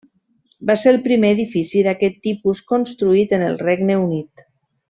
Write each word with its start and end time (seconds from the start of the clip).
Va 0.69 0.75
ser 0.83 0.93
el 0.93 0.97
primer 1.07 1.29
edifici 1.35 1.83
d'aquest 1.89 2.19
tipus 2.31 2.65
construït 2.75 3.39
en 3.41 3.47
el 3.53 3.63
Regne 3.69 4.03
Unit. 4.09 4.49